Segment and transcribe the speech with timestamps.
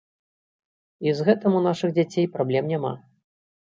[1.09, 2.99] І з гэтым у нашых дзяцей праблем няма.